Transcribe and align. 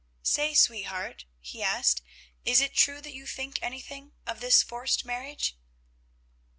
"Say, 0.23 0.55
sweetheart," 0.55 1.25
he 1.39 1.61
asked, 1.61 2.01
"is 2.43 2.59
it 2.59 2.73
true 2.73 3.01
that 3.01 3.13
you 3.13 3.27
think 3.27 3.59
anything 3.61 4.13
of 4.25 4.39
this 4.39 4.63
forced 4.63 5.05
marriage?" 5.05 5.55